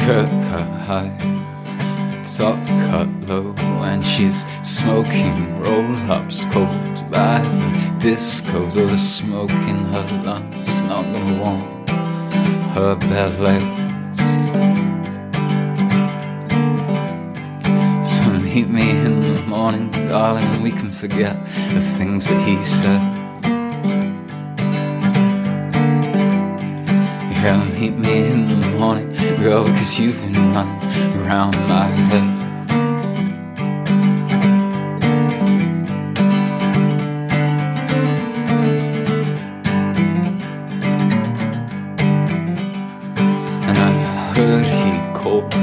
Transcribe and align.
skirt 0.00 0.30
cut 0.48 0.68
high, 0.88 1.12
top 2.36 2.58
cut 2.88 3.08
low, 3.28 3.54
and 3.84 4.04
she's 4.04 4.46
smoking 4.62 5.58
roll 5.60 5.94
ups 6.10 6.44
cold 6.46 7.10
by 7.10 7.38
the 7.40 7.96
disco. 8.00 8.60
Though 8.70 8.86
the 8.86 8.98
smoke 8.98 9.50
in 9.50 9.78
her 9.92 10.06
lungs 10.24 10.82
not 10.84 11.04
gonna 11.12 11.42
warm 11.42 11.60
her 12.74 12.96
bare 12.96 13.28
legs. 13.46 13.78
So 18.10 18.30
meet 18.44 18.68
me 18.70 18.90
in 18.90 19.20
the 19.20 19.42
morning, 19.46 19.90
darling, 20.08 20.62
we 20.62 20.70
can 20.70 20.90
forget 20.90 21.36
the 21.74 21.80
things 21.80 22.26
that 22.28 22.40
he 22.48 22.56
said. 22.62 23.02
Yeah, 27.42 27.62
meet 27.78 27.96
me 27.96 28.30
in 28.32 28.46
the 28.46 28.68
morning, 28.78 29.08
girl, 29.40 29.64
because 29.64 29.98
you've 29.98 30.20
been 30.20 30.34
running 30.52 31.22
around 31.22 31.56
my 31.66 31.84
head. 31.84 32.22
And 43.66 43.78
I 43.78 43.92
heard 44.34 44.66
he 44.66 44.92
called 45.18 45.54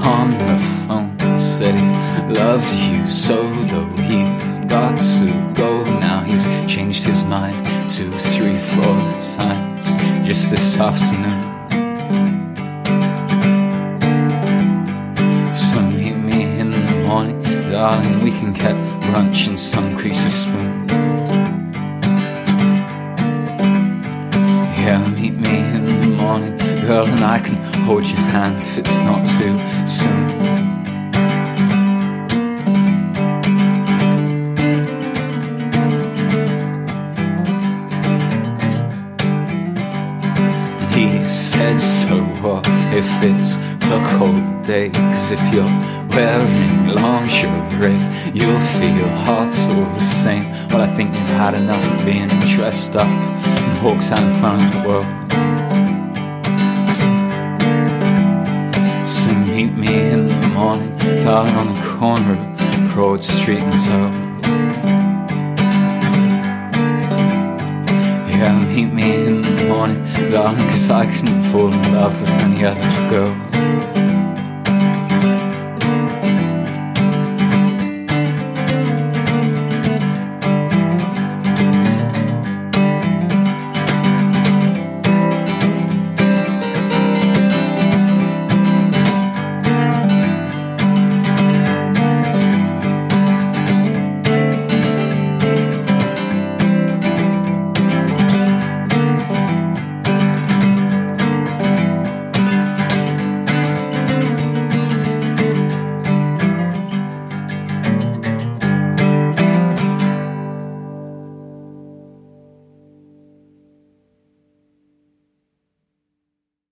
on 0.00 0.30
the 0.32 0.58
phone, 0.86 1.40
said 1.40 1.78
he 1.78 2.34
loved 2.34 2.70
you 2.74 3.08
so, 3.08 3.48
though 3.70 3.86
he's 4.02 4.58
got 4.66 4.98
to 4.98 5.52
go 5.54 5.82
now. 5.98 6.20
He's 6.24 6.44
changed 6.70 7.04
his 7.04 7.24
mind 7.24 7.56
two, 7.90 8.10
three, 8.10 8.56
four 8.56 8.96
times 9.38 9.86
just 10.26 10.50
this 10.50 10.76
afternoon. 10.76 11.55
Darling. 17.86 18.18
We 18.24 18.32
can 18.32 18.52
get 18.52 18.74
brunch 19.02 19.46
in 19.48 19.56
some 19.56 19.94
greasy 19.94 20.30
spoon. 20.30 20.88
Yeah, 24.80 24.98
meet 25.18 25.34
me 25.34 25.56
in 25.76 25.86
the 25.86 26.08
morning, 26.20 26.56
girl, 26.86 27.06
and 27.06 27.20
I 27.20 27.38
can 27.38 27.56
hold 27.84 28.04
your 28.04 28.26
hand 28.34 28.58
if 28.58 28.78
it's 28.78 28.98
not 29.00 29.22
too 29.38 29.54
soon. 29.86 30.55
Said, 41.56 41.80
So 41.80 42.16
what 42.42 42.66
if 42.92 43.08
it's 43.22 43.56
a 43.86 43.98
cold 44.16 44.62
day? 44.62 44.90
Cause 44.90 45.32
if 45.32 45.42
you're 45.54 45.64
wearing 46.10 46.88
lingerie, 46.88 48.02
you'll 48.34 48.66
feel 48.78 49.08
hot 49.24 49.54
all 49.70 49.88
the 49.96 50.00
same. 50.00 50.44
Well, 50.68 50.82
I 50.82 50.88
think 50.96 51.14
you've 51.14 51.36
had 51.44 51.54
enough 51.54 51.84
of 51.92 52.04
being 52.04 52.28
dressed 52.56 52.96
up 52.96 53.08
and 53.08 53.86
out 53.86 54.20
in 54.20 54.32
front 54.40 54.62
of 54.64 54.72
the 54.74 54.82
world. 54.88 55.06
So 59.06 59.30
meet 59.50 59.72
me 59.84 60.10
in 60.10 60.28
the 60.28 60.48
morning, 60.48 60.94
darling, 61.22 61.54
on 61.54 61.72
the 61.72 61.80
corner 61.96 62.32
of 62.32 62.92
Broad 62.92 63.24
Street 63.24 63.60
and 63.60 63.80
Town. 63.84 64.35
Yeah, 68.46 68.64
meet 68.66 68.92
me 68.92 69.26
in 69.26 69.40
the 69.40 69.64
morning, 69.64 70.04
darling, 70.30 70.68
cause 70.68 70.88
I 70.88 71.04
couldn't 71.04 71.42
fall 71.50 71.72
in 71.72 71.92
love 71.92 72.14
with 72.20 72.30
any 72.44 72.64
other 72.64 73.10
girl. 73.10 73.55